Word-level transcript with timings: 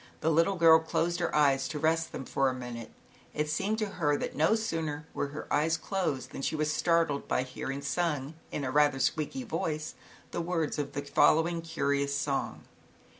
The 0.21 0.31
little 0.31 0.55
girl 0.55 0.79
closed 0.79 1.19
her 1.19 1.35
eyes 1.35 1.67
to 1.67 1.77
rest 1.77 2.11
them 2.11 2.25
for 2.25 2.49
a 2.49 2.55
minute. 2.55 2.89
It 3.35 3.51
seemed 3.51 3.77
to 3.77 3.85
her 4.01 4.17
that 4.17 4.35
no 4.35 4.55
sooner 4.55 5.05
were 5.13 5.27
her 5.27 5.45
eyes 5.53 5.77
closed 5.77 6.31
than 6.31 6.41
she 6.41 6.55
was 6.55 6.73
startled 6.73 7.27
by 7.27 7.43
hearing, 7.43 7.83
sung 7.83 8.33
in 8.51 8.63
a 8.63 8.71
rather 8.71 8.97
squeaky 8.97 9.43
voice, 9.43 9.93
the 10.31 10.41
words 10.41 10.79
of 10.79 10.93
the 10.93 11.03
following 11.03 11.61
curious 11.61 12.17
song 12.17 12.63